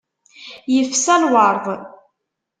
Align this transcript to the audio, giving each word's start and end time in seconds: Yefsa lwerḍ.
Yefsa 0.73 1.15
lwerḍ. 1.21 1.65